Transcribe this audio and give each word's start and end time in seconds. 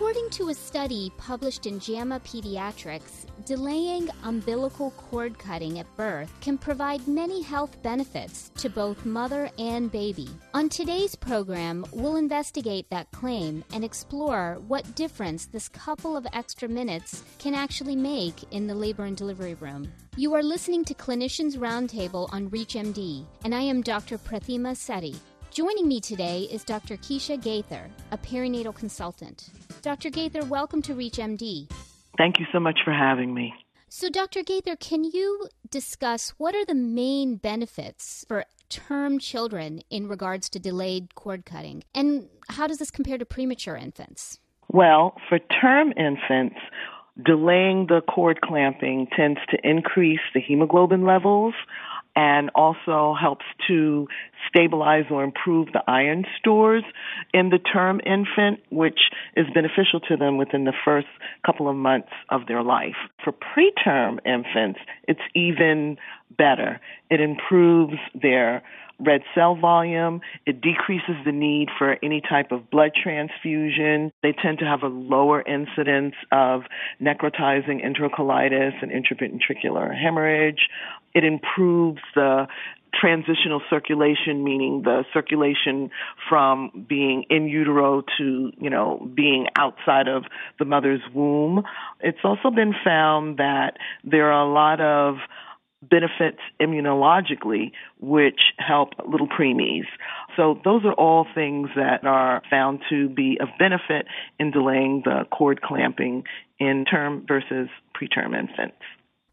According 0.00 0.30
to 0.30 0.48
a 0.48 0.54
study 0.54 1.12
published 1.18 1.66
in 1.66 1.78
JAMA 1.78 2.20
Pediatrics, 2.20 3.26
delaying 3.44 4.08
umbilical 4.24 4.92
cord 4.92 5.38
cutting 5.38 5.78
at 5.78 5.94
birth 5.94 6.32
can 6.40 6.56
provide 6.56 7.06
many 7.06 7.42
health 7.42 7.76
benefits 7.82 8.50
to 8.56 8.70
both 8.70 9.04
mother 9.04 9.50
and 9.58 9.92
baby. 9.92 10.26
On 10.54 10.70
today's 10.70 11.14
program, 11.14 11.84
we'll 11.92 12.16
investigate 12.16 12.88
that 12.88 13.12
claim 13.12 13.62
and 13.74 13.84
explore 13.84 14.56
what 14.68 14.94
difference 14.94 15.44
this 15.44 15.68
couple 15.68 16.16
of 16.16 16.26
extra 16.32 16.66
minutes 16.66 17.22
can 17.38 17.54
actually 17.54 17.94
make 17.94 18.50
in 18.54 18.66
the 18.66 18.74
labor 18.74 19.04
and 19.04 19.18
delivery 19.18 19.52
room. 19.52 19.92
You 20.16 20.32
are 20.34 20.42
listening 20.42 20.82
to 20.86 20.94
Clinicians 20.94 21.58
Roundtable 21.58 22.32
on 22.32 22.48
ReachMD, 22.48 23.26
and 23.44 23.54
I 23.54 23.60
am 23.60 23.82
Dr. 23.82 24.16
Prathima 24.16 24.72
Sethi. 24.72 25.14
Joining 25.50 25.88
me 25.88 26.00
today 26.00 26.42
is 26.42 26.62
Dr. 26.62 26.96
Keisha 26.96 27.42
Gaither, 27.42 27.90
a 28.12 28.18
perinatal 28.18 28.72
consultant. 28.72 29.50
Dr. 29.82 30.08
Gaither, 30.08 30.44
welcome 30.44 30.80
to 30.82 30.94
ReachMD. 30.94 31.68
Thank 32.16 32.38
you 32.38 32.46
so 32.52 32.60
much 32.60 32.78
for 32.84 32.92
having 32.92 33.34
me. 33.34 33.52
So, 33.88 34.08
Dr. 34.08 34.44
Gaither, 34.44 34.76
can 34.76 35.02
you 35.02 35.48
discuss 35.68 36.34
what 36.38 36.54
are 36.54 36.64
the 36.64 36.76
main 36.76 37.34
benefits 37.34 38.24
for 38.28 38.44
term 38.68 39.18
children 39.18 39.82
in 39.90 40.06
regards 40.06 40.48
to 40.50 40.60
delayed 40.60 41.16
cord 41.16 41.44
cutting? 41.44 41.82
And 41.96 42.28
how 42.48 42.68
does 42.68 42.78
this 42.78 42.92
compare 42.92 43.18
to 43.18 43.24
premature 43.24 43.74
infants? 43.74 44.38
Well, 44.68 45.16
for 45.28 45.40
term 45.60 45.92
infants, 45.96 46.60
delaying 47.24 47.86
the 47.88 48.02
cord 48.02 48.40
clamping 48.40 49.08
tends 49.16 49.40
to 49.50 49.58
increase 49.68 50.20
the 50.32 50.40
hemoglobin 50.40 51.04
levels 51.04 51.54
and 52.16 52.50
also 52.54 53.14
helps 53.18 53.44
to 53.68 54.08
stabilize 54.48 55.04
or 55.10 55.22
improve 55.22 55.68
the 55.72 55.82
iron 55.86 56.24
stores 56.38 56.82
in 57.32 57.50
the 57.50 57.58
term 57.58 58.00
infant, 58.04 58.60
which 58.70 58.98
is 59.36 59.46
beneficial 59.54 60.00
to 60.08 60.16
them 60.16 60.36
within 60.36 60.64
the 60.64 60.72
first 60.84 61.06
couple 61.44 61.68
of 61.68 61.76
months 61.76 62.10
of 62.28 62.46
their 62.46 62.62
life. 62.62 62.96
For 63.22 63.32
preterm 63.32 64.18
infants, 64.26 64.80
it's 65.06 65.20
even 65.34 65.98
better. 66.36 66.80
It 67.10 67.20
improves 67.20 67.94
their 68.20 68.62
red 69.04 69.22
cell 69.34 69.56
volume. 69.56 70.20
It 70.46 70.60
decreases 70.60 71.16
the 71.24 71.32
need 71.32 71.68
for 71.78 71.96
any 72.02 72.20
type 72.20 72.52
of 72.52 72.70
blood 72.70 72.92
transfusion. 73.00 74.12
They 74.22 74.32
tend 74.32 74.58
to 74.58 74.64
have 74.64 74.82
a 74.82 74.88
lower 74.88 75.42
incidence 75.42 76.14
of 76.32 76.62
necrotizing 77.00 77.84
enterocolitis 77.84 78.72
and 78.82 78.90
intraventricular 78.90 79.96
hemorrhage. 79.96 80.68
It 81.14 81.24
improves 81.24 82.00
the 82.14 82.46
transitional 82.92 83.62
circulation, 83.70 84.42
meaning 84.42 84.82
the 84.82 85.04
circulation 85.12 85.90
from 86.28 86.86
being 86.88 87.24
in 87.30 87.46
utero 87.46 88.02
to, 88.18 88.52
you 88.58 88.70
know, 88.70 89.08
being 89.14 89.46
outside 89.56 90.08
of 90.08 90.24
the 90.58 90.64
mother's 90.64 91.02
womb. 91.14 91.62
It's 92.00 92.18
also 92.24 92.50
been 92.50 92.74
found 92.84 93.38
that 93.38 93.76
there 94.04 94.32
are 94.32 94.42
a 94.42 94.52
lot 94.52 94.80
of 94.80 95.16
benefits 95.82 96.38
immunologically, 96.60 97.72
which 97.98 98.40
help 98.58 98.90
little 99.06 99.28
preemies. 99.28 99.86
So 100.36 100.60
those 100.64 100.84
are 100.84 100.92
all 100.92 101.26
things 101.34 101.70
that 101.76 102.04
are 102.04 102.42
found 102.50 102.80
to 102.90 103.08
be 103.08 103.38
of 103.40 103.48
benefit 103.58 104.06
in 104.38 104.50
delaying 104.50 105.02
the 105.04 105.24
cord 105.30 105.62
clamping 105.62 106.24
in 106.58 106.84
term 106.84 107.24
versus 107.26 107.68
preterm 107.94 108.38
infants. 108.38 108.76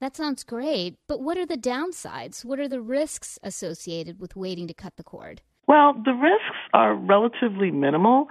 That 0.00 0.16
sounds 0.16 0.44
great, 0.44 0.94
but 1.08 1.20
what 1.20 1.36
are 1.36 1.44
the 1.44 1.58
downsides? 1.58 2.42
What 2.42 2.58
are 2.58 2.68
the 2.68 2.80
risks 2.80 3.38
associated 3.42 4.18
with 4.18 4.34
waiting 4.34 4.66
to 4.68 4.74
cut 4.74 4.96
the 4.96 5.04
cord? 5.04 5.42
Well, 5.70 5.94
the 6.04 6.14
risks 6.14 6.58
are 6.74 6.96
relatively 6.96 7.70
minimal. 7.70 8.26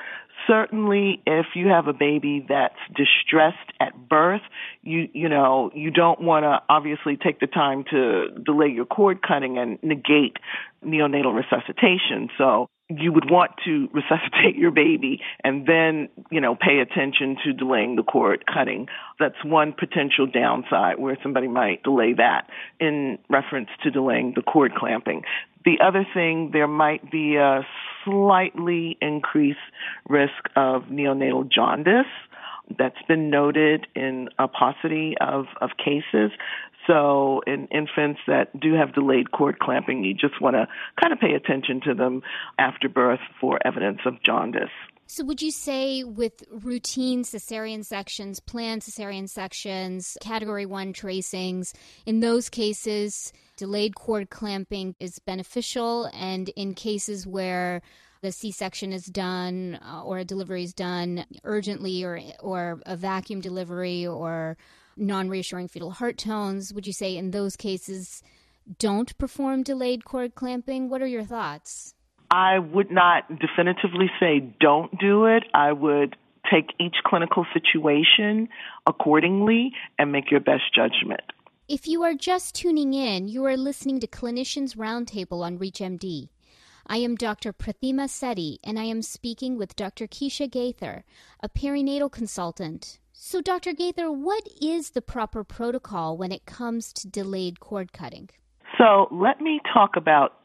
Certainly, 0.46 1.22
if 1.26 1.46
you 1.56 1.68
have 1.68 1.88
a 1.88 1.94
baby 1.94 2.46
that's 2.50 2.76
distressed 2.90 3.72
at 3.80 3.94
birth, 4.10 4.42
you 4.84 5.08
you 5.14 5.30
know 5.30 5.72
you 5.74 5.90
don't 5.90 6.20
want 6.20 6.44
to 6.44 6.60
obviously 6.68 7.16
take 7.16 7.40
the 7.40 7.48
time 7.48 7.86
to 7.92 8.28
delay 8.46 8.68
your 8.68 8.84
cord 8.84 9.22
cutting 9.26 9.58
and 9.58 9.80
negate 9.82 10.36
neonatal 10.86 11.34
resuscitation. 11.34 12.28
So 12.38 12.68
you 12.90 13.12
would 13.14 13.30
want 13.30 13.52
to 13.66 13.88
resuscitate 13.94 14.56
your 14.56 14.72
baby 14.72 15.22
and 15.44 15.66
then, 15.66 16.10
you 16.32 16.42
know, 16.42 16.56
pay 16.56 16.80
attention 16.80 17.38
to 17.44 17.54
delaying 17.54 17.96
the 17.96 18.04
cord 18.04 18.46
cutting. 18.46 18.88
That's 19.20 19.44
one 19.44 19.74
potential 19.74 20.28
downside 20.28 21.00
where 21.00 21.18
somebody 21.22 21.48
might 21.48 21.84
delay 21.84 22.14
that 22.14 22.50
in 22.80 23.20
reference 23.30 23.70
to 23.84 23.92
delaying 23.92 24.34
the 24.36 24.42
cord 24.42 24.74
clamping. 24.76 25.24
The 25.66 25.80
other 25.86 26.06
thing, 26.14 26.52
there 26.54 26.68
might 26.68 27.12
be 27.12 27.36
a 27.36 27.66
slightly 28.06 28.98
increased 29.02 29.60
risk 30.08 30.50
of 30.56 30.84
neonatal 30.84 31.52
jaundice 31.52 32.08
that's 32.78 33.02
been 33.08 33.30
noted 33.30 33.88
in 33.96 34.30
a 34.38 34.48
paucity 34.48 35.16
of, 35.20 35.46
of 35.62 35.72
cases. 35.84 36.32
So 36.88 37.42
in 37.46 37.68
infants 37.68 38.20
that 38.28 38.58
do 38.60 38.74
have 38.74 38.94
delayed 38.94 39.32
cord 39.32 39.60
clamping, 39.60 40.04
you 40.04 40.14
just 40.14 40.42
want 40.42 40.56
to 40.56 40.68
kind 41.02 41.14
of 41.14 41.20
pay 41.20 41.34
attention 41.34 41.82
to 41.86 41.94
them 41.94 42.22
after 42.58 42.90
birth 42.90 43.20
for 43.40 43.60
evidence 43.66 44.00
of 44.06 44.22
jaundice. 44.24 44.70
So, 45.12 45.24
would 45.24 45.42
you 45.42 45.50
say 45.50 46.04
with 46.04 46.44
routine 46.52 47.24
cesarean 47.24 47.84
sections, 47.84 48.40
planned 48.40 48.84
cesarean 48.84 49.28
sections, 49.28 50.16
category 50.22 50.68
one 50.68 50.94
tracings, 50.94 51.74
in 52.06 52.20
those 52.20 52.48
cases, 52.48 53.34
delayed 53.58 53.96
cord 53.96 54.30
clamping 54.30 54.94
is 55.00 55.18
beneficial? 55.18 56.12
And 56.14 56.50
in 56.50 56.76
cases 56.76 57.26
where 57.26 57.82
the 58.22 58.32
C-section 58.32 58.94
is 58.94 59.06
done 59.06 59.80
uh, 59.84 60.04
or 60.04 60.20
a 60.20 60.26
delivery 60.26 60.64
is 60.64 60.74
done 60.74 61.26
urgently 61.44 62.04
or 62.04 62.20
or 62.40 62.80
a 62.86 62.96
vacuum 62.96 63.42
delivery 63.42 64.06
or 64.06 64.58
non-reassuring 65.00 65.68
fetal 65.68 65.92
heart 65.92 66.18
tones, 66.18 66.74
would 66.74 66.86
you 66.86 66.94
say 66.94 67.16
in 67.16 67.32
those 67.32 67.56
cases 67.56 68.22
don't 68.78 69.18
perform 69.18 69.64
delayed 69.64 70.06
cord 70.06 70.36
clamping? 70.36 70.90
What 70.90 71.02
are 71.02 71.08
your 71.08 71.24
thoughts? 71.24 71.96
I 72.32 72.60
would 72.60 72.92
not 72.92 73.24
definitively 73.40 74.12
say 74.20 74.54
don't 74.60 74.98
do 75.00 75.26
it. 75.26 75.44
I 75.54 75.72
would 75.72 76.16
take 76.52 76.74
each 76.80 76.96
clinical 77.06 77.46
situation 77.54 78.50
accordingly 78.86 79.72
and 79.98 80.12
make 80.12 80.32
your 80.32 80.40
best 80.40 80.74
judgment. 80.74 81.22
If 81.68 81.88
you 81.88 82.04
are 82.04 82.16
just 82.16 82.56
tuning 82.56 82.94
in, 82.94 83.28
you 83.28 83.46
are 83.46 83.58
listening 83.58 84.00
to 84.00 84.08
Clinicians 84.08 84.76
Roundtable 84.76 85.44
on 85.44 85.60
ReachMD. 85.60 86.30
I 86.88 86.98
am 86.98 87.16
Dr. 87.16 87.54
Prathima 87.54 88.08
Sethi, 88.08 88.58
and 88.64 88.80
I 88.80 88.86
am 88.86 89.04
speaking 89.04 89.58
with 89.58 89.76
Dr. 89.76 90.08
Keisha 90.08 90.50
Gaither, 90.50 91.04
a 91.42 91.48
perinatal 91.50 92.12
consultant. 92.12 92.98
So, 93.22 93.42
Dr. 93.42 93.74
Gaither, 93.74 94.10
what 94.10 94.48
is 94.62 94.92
the 94.92 95.02
proper 95.02 95.44
protocol 95.44 96.16
when 96.16 96.32
it 96.32 96.46
comes 96.46 96.94
to 96.94 97.06
delayed 97.06 97.60
cord 97.60 97.92
cutting? 97.92 98.30
So, 98.78 99.10
let 99.12 99.42
me 99.42 99.60
talk 99.74 99.98
about 99.98 100.36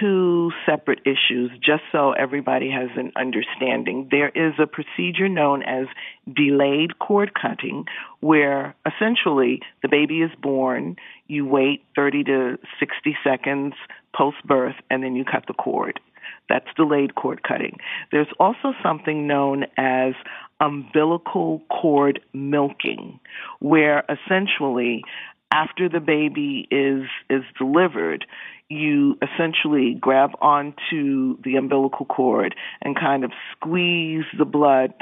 two 0.00 0.50
separate 0.64 1.00
issues 1.04 1.50
just 1.62 1.82
so 1.92 2.12
everybody 2.12 2.70
has 2.70 2.88
an 2.96 3.12
understanding. 3.16 4.08
There 4.10 4.30
is 4.30 4.54
a 4.58 4.66
procedure 4.66 5.28
known 5.28 5.62
as 5.62 5.88
delayed 6.34 6.98
cord 6.98 7.32
cutting 7.34 7.84
where 8.20 8.74
essentially 8.86 9.60
the 9.82 9.88
baby 9.88 10.22
is 10.22 10.30
born, 10.40 10.96
you 11.26 11.44
wait 11.44 11.84
30 11.94 12.24
to 12.24 12.58
60 12.80 13.14
seconds 13.22 13.74
post 14.16 14.38
birth, 14.46 14.76
and 14.88 15.04
then 15.04 15.16
you 15.16 15.24
cut 15.26 15.44
the 15.46 15.54
cord. 15.54 16.00
That's 16.48 16.66
delayed 16.76 17.14
cord 17.14 17.42
cutting. 17.42 17.78
There's 18.10 18.28
also 18.38 18.72
something 18.82 19.26
known 19.26 19.64
as 19.76 20.14
umbilical 20.62 21.60
cord 21.68 22.20
milking, 22.32 23.18
where 23.58 24.04
essentially 24.08 25.02
after 25.50 25.88
the 25.88 26.00
baby 26.00 26.66
is 26.70 27.02
is 27.28 27.42
delivered, 27.58 28.24
you 28.68 29.18
essentially 29.20 29.94
grab 30.00 30.30
onto 30.40 31.36
the 31.42 31.56
umbilical 31.56 32.06
cord 32.06 32.54
and 32.80 32.98
kind 32.98 33.24
of 33.24 33.32
squeeze 33.54 34.24
the 34.38 34.46
blood 34.46 34.94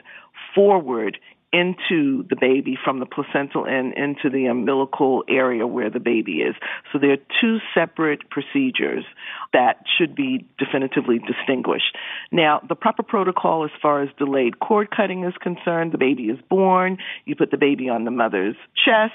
forward 0.54 1.18
into 1.52 2.24
the 2.28 2.36
baby 2.40 2.78
from 2.82 3.00
the 3.00 3.06
placental 3.06 3.66
end 3.66 3.94
into 3.96 4.30
the 4.30 4.46
umbilical 4.46 5.24
area 5.28 5.66
where 5.66 5.90
the 5.90 5.98
baby 5.98 6.42
is. 6.42 6.54
So 6.92 6.98
there 6.98 7.12
are 7.12 7.24
two 7.40 7.58
separate 7.74 8.30
procedures 8.30 9.04
that 9.52 9.82
should 9.98 10.14
be 10.14 10.46
definitively 10.58 11.18
distinguished. 11.18 11.96
Now, 12.30 12.60
the 12.68 12.76
proper 12.76 13.02
protocol 13.02 13.64
as 13.64 13.70
far 13.82 14.02
as 14.02 14.08
delayed 14.16 14.60
cord 14.60 14.90
cutting 14.94 15.24
is 15.24 15.34
concerned, 15.40 15.92
the 15.92 15.98
baby 15.98 16.24
is 16.24 16.38
born, 16.48 16.98
you 17.24 17.34
put 17.34 17.50
the 17.50 17.58
baby 17.58 17.88
on 17.88 18.04
the 18.04 18.12
mother's 18.12 18.56
chest 18.84 19.14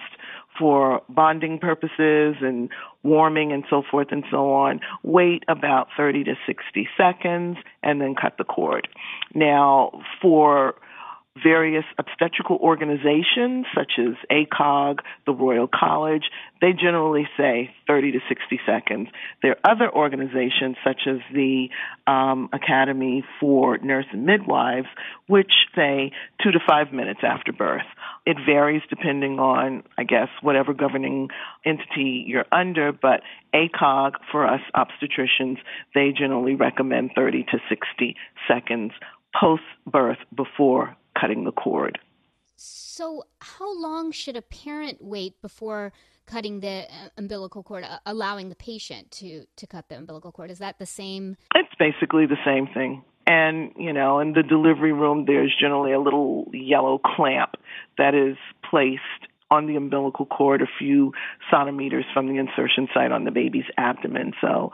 for 0.58 1.02
bonding 1.10 1.60
purposes 1.60 2.36
and 2.42 2.70
warming 3.04 3.52
and 3.52 3.64
so 3.70 3.84
forth 3.90 4.08
and 4.12 4.24
so 4.32 4.54
on. 4.54 4.80
Wait 5.04 5.44
about 5.48 5.88
30 5.98 6.24
to 6.26 6.36
60 6.46 6.88
seconds 6.98 7.58
and 7.84 8.02
then 8.02 8.16
cut 8.20 8.38
the 8.38 8.44
cord. 8.44 8.88
Now, 9.34 10.02
for 10.22 10.76
various 11.44 11.84
obstetrical 11.98 12.58
organizations 12.58 13.66
such 13.76 13.94
as 14.00 14.16
ACOG, 14.32 15.00
the 15.26 15.34
Royal 15.34 15.68
College, 15.68 16.24
they 16.62 16.72
generally 16.72 17.28
say 17.38 17.72
30 17.88 18.14
to 18.14 18.20
60 18.30 18.60
seconds. 18.66 19.10
There 19.42 19.52
are 19.52 19.72
other 19.72 19.94
organizations 19.94 20.78
such 20.84 21.02
as 21.08 21.18
the 21.34 21.68
um, 22.08 22.50
Academy 22.54 23.26
for 23.40 23.78
Nurse 23.80 24.06
and 24.14 24.26
Midwives, 24.26 24.88
which 25.28 25.52
say 25.76 26.12
two 26.42 26.52
to 26.52 26.60
five 26.66 26.94
minutes 26.94 27.20
after 27.22 27.52
birth. 27.52 27.86
It 28.26 28.38
varies 28.46 28.82
depending 28.90 29.38
on, 29.38 29.84
I 29.98 30.04
guess, 30.04 30.30
whatever 30.42 30.74
governing 30.74 31.30
entity 31.66 32.24
you're 32.26 32.46
under, 32.52 32.94
but 32.94 33.22
ACOG 33.54 34.14
for 34.32 34.48
us 34.48 34.62
obstetricians, 34.74 35.58
they 35.94 36.14
generally 36.18 36.56
recommend 36.56 37.12
30 37.14 37.44
to 37.52 37.58
60 37.68 38.16
seconds 38.48 38.94
post 39.38 39.64
birth 39.86 40.18
before 40.34 40.96
cutting 41.20 41.44
the 41.44 41.52
cord. 41.52 42.00
So, 42.58 43.24
how 43.40 43.78
long 43.80 44.12
should 44.12 44.38
a 44.38 44.42
parent 44.42 45.00
wait 45.02 45.42
before 45.42 45.92
cutting 46.26 46.62
the 46.62 46.84
uh, 46.84 47.10
umbilical 47.18 47.64
cord, 47.64 47.84
uh, 47.84 48.00
allowing 48.06 48.50
the 48.50 48.56
patient 48.56 49.12
to, 49.12 49.46
to 49.58 49.68
cut 49.68 49.90
the 49.90 49.98
umbilical 49.98 50.32
cord? 50.32 50.50
Is 50.50 50.60
that 50.60 50.80
the 50.80 50.86
same? 50.86 51.36
It's 51.54 51.76
basically 51.78 52.26
the 52.26 52.38
same 52.46 52.68
thing. 52.74 53.04
And, 53.28 53.72
you 53.78 53.92
know, 53.92 54.20
in 54.20 54.34
the 54.34 54.44
delivery 54.44 54.94
room, 54.94 55.26
there's 55.26 55.54
generally 55.60 55.92
a 55.92 56.00
little 56.00 56.46
yellow 56.54 57.00
clamp 57.00 57.56
that 57.98 58.14
is 58.14 58.38
placed 58.70 59.02
on 59.52 59.68
the 59.68 59.76
umbilical 59.76 60.26
cord 60.26 60.62
a 60.62 60.68
few 60.80 61.12
centimeters 61.52 62.06
from 62.14 62.28
the 62.28 62.38
insertion 62.38 62.88
site 62.94 63.12
on 63.12 63.24
the 63.26 63.32
baby's 63.32 63.66
abdomen. 63.78 64.34
So 64.42 64.72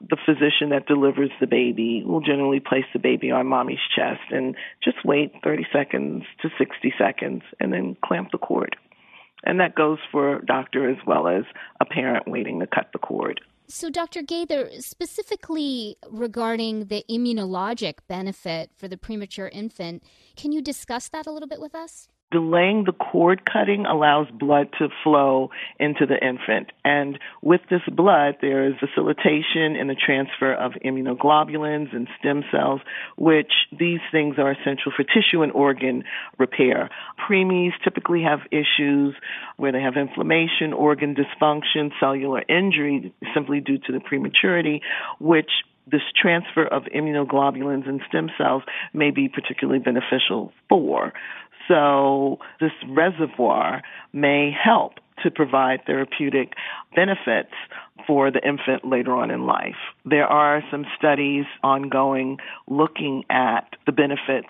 the 0.00 0.16
physician 0.24 0.70
that 0.70 0.86
delivers 0.86 1.30
the 1.40 1.46
baby 1.46 2.02
will 2.04 2.20
generally 2.20 2.60
place 2.60 2.84
the 2.92 2.98
baby 2.98 3.30
on 3.30 3.46
mommy's 3.46 3.78
chest 3.94 4.20
and 4.30 4.56
just 4.82 4.96
wait 5.04 5.32
30 5.44 5.66
seconds 5.72 6.24
to 6.40 6.48
60 6.58 6.94
seconds 6.98 7.42
and 7.58 7.72
then 7.72 7.96
clamp 8.04 8.30
the 8.32 8.38
cord. 8.38 8.76
And 9.44 9.60
that 9.60 9.74
goes 9.74 9.98
for 10.10 10.36
a 10.36 10.46
doctor 10.46 10.88
as 10.88 10.98
well 11.06 11.28
as 11.28 11.44
a 11.80 11.84
parent 11.84 12.26
waiting 12.26 12.60
to 12.60 12.66
cut 12.66 12.90
the 12.92 12.98
cord. 12.98 13.40
So, 13.68 13.88
Dr. 13.88 14.22
Gaither, 14.22 14.68
specifically 14.80 15.96
regarding 16.10 16.86
the 16.86 17.04
immunologic 17.08 17.98
benefit 18.08 18.70
for 18.76 18.88
the 18.88 18.96
premature 18.96 19.48
infant, 19.48 20.02
can 20.34 20.50
you 20.50 20.60
discuss 20.60 21.08
that 21.10 21.26
a 21.26 21.30
little 21.30 21.48
bit 21.48 21.60
with 21.60 21.74
us? 21.74 22.08
Delaying 22.30 22.84
the 22.84 22.92
cord 22.92 23.44
cutting 23.44 23.86
allows 23.86 24.28
blood 24.30 24.68
to 24.78 24.88
flow 25.02 25.50
into 25.78 26.06
the 26.06 26.14
infant. 26.24 26.70
And 26.84 27.18
with 27.42 27.60
this 27.70 27.82
blood, 27.90 28.36
there 28.40 28.66
is 28.66 28.74
facilitation 28.78 29.76
in 29.76 29.88
the 29.88 29.96
transfer 29.96 30.52
of 30.54 30.72
immunoglobulins 30.84 31.94
and 31.94 32.08
stem 32.18 32.44
cells, 32.52 32.80
which 33.16 33.52
these 33.76 34.00
things 34.12 34.36
are 34.38 34.52
essential 34.52 34.92
for 34.94 35.02
tissue 35.02 35.42
and 35.42 35.52
organ 35.52 36.04
repair. 36.38 36.90
Preemies 37.18 37.72
typically 37.82 38.22
have 38.22 38.40
issues 38.50 39.14
where 39.56 39.72
they 39.72 39.80
have 39.80 39.96
inflammation, 39.96 40.72
organ 40.72 41.16
dysfunction, 41.16 41.90
cellular 41.98 42.42
injury 42.48 43.12
simply 43.34 43.60
due 43.60 43.78
to 43.78 43.92
the 43.92 44.00
prematurity, 44.00 44.82
which 45.18 45.50
this 45.90 46.02
transfer 46.20 46.64
of 46.64 46.84
immunoglobulins 46.94 47.88
and 47.88 48.00
stem 48.08 48.30
cells 48.38 48.62
may 48.92 49.10
be 49.10 49.28
particularly 49.28 49.80
beneficial 49.80 50.52
for. 50.68 51.12
So 51.70 52.38
this 52.60 52.72
reservoir 52.88 53.82
may 54.12 54.50
help 54.50 54.94
to 55.22 55.30
provide 55.30 55.84
therapeutic 55.86 56.54
benefits 56.96 57.52
for 58.08 58.32
the 58.32 58.40
infant 58.44 58.84
later 58.84 59.14
on 59.14 59.30
in 59.30 59.46
life. 59.46 59.76
There 60.04 60.26
are 60.26 60.62
some 60.70 60.84
studies 60.98 61.44
ongoing 61.62 62.38
looking 62.66 63.24
at 63.30 63.68
the 63.86 63.92
benefits 63.92 64.48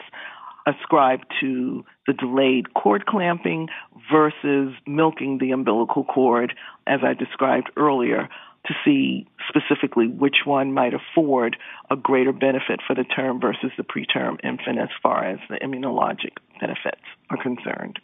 ascribed 0.66 1.26
to 1.40 1.84
the 2.06 2.14
delayed 2.14 2.72
cord 2.72 3.04
clamping 3.04 3.68
versus 4.10 4.72
milking 4.86 5.38
the 5.38 5.50
umbilical 5.50 6.04
cord, 6.04 6.54
as 6.86 7.00
I 7.02 7.12
described 7.12 7.70
earlier, 7.76 8.28
to 8.66 8.74
see 8.84 9.26
specifically 9.48 10.06
which 10.06 10.36
one 10.44 10.72
might 10.72 10.92
afford 10.94 11.56
a 11.90 11.96
greater 11.96 12.32
benefit 12.32 12.80
for 12.86 12.94
the 12.94 13.04
term 13.04 13.40
versus 13.40 13.72
the 13.76 13.82
preterm 13.82 14.38
infant 14.44 14.78
as 14.78 14.90
far 15.02 15.24
as 15.24 15.38
the 15.48 15.56
immunologic 15.56 16.36
benefits 16.60 17.02
are 17.30 17.42
concerned. 17.42 17.98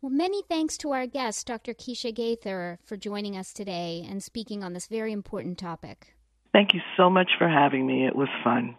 Well, 0.00 0.10
many 0.10 0.42
thanks 0.48 0.78
to 0.78 0.92
our 0.92 1.06
guest, 1.06 1.46
Dr. 1.46 1.74
Keisha 1.74 2.14
Gaither, 2.14 2.78
for 2.84 2.96
joining 2.96 3.36
us 3.36 3.52
today 3.52 4.06
and 4.08 4.22
speaking 4.22 4.62
on 4.62 4.72
this 4.72 4.86
very 4.86 5.12
important 5.12 5.58
topic. 5.58 6.14
Thank 6.52 6.72
you 6.72 6.80
so 6.96 7.10
much 7.10 7.30
for 7.36 7.48
having 7.48 7.86
me. 7.86 8.06
It 8.06 8.14
was 8.14 8.28
fun. 8.44 8.76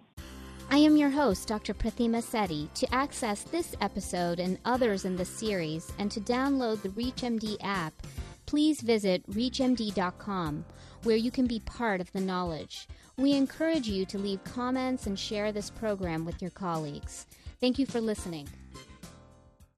I 0.72 0.78
am 0.78 0.96
your 0.96 1.10
host, 1.10 1.48
Dr. 1.48 1.74
Prathima 1.74 2.22
Sethi. 2.24 2.72
To 2.76 2.94
access 2.94 3.44
this 3.44 3.76
episode 3.82 4.40
and 4.40 4.60
others 4.66 5.04
in 5.04 5.18
this 5.18 5.30
series 5.30 5.92
and 5.98 6.12
to 6.12 6.22
download 6.22 6.82
the 6.82 6.90
ReachMD 6.90 7.58
app, 7.62 7.94
please 8.46 8.82
visit 8.82 9.28
reachmd.com 9.32 10.66
where 11.04 11.16
you 11.16 11.32
can 11.32 11.48
be 11.48 11.60
part 11.62 12.02
of 12.02 12.12
the 12.12 12.22
knowledge. 12.22 12.88
We 13.18 13.34
encourage 13.34 13.88
you 13.88 14.06
to 14.06 14.18
leave 14.18 14.44
comments 14.44 15.08
and 15.08 15.18
share 15.18 15.52
this 15.52 15.70
program 15.70 16.24
with 16.24 16.42
your 16.42 16.52
colleagues. 16.52 17.26
Thank 17.60 17.80
you 17.80 17.86
for 17.86 18.00
listening. 18.00 18.48